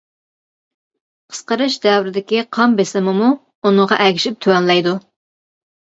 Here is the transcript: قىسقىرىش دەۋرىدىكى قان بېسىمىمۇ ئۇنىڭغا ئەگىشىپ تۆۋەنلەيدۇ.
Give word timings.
قىسقىرىش 1.33 1.75
دەۋرىدىكى 1.83 2.41
قان 2.57 2.75
بېسىمىمۇ 2.79 3.29
ئۇنىڭغا 3.35 4.03
ئەگىشىپ 4.07 4.41
تۆۋەنلەيدۇ. 4.47 4.99